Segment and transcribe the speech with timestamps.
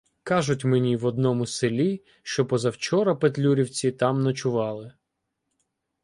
[0.23, 4.93] Кажуть мені в одному селі, що позавчора петлюрівці там ночували.